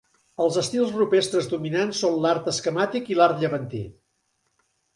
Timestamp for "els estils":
0.45-0.93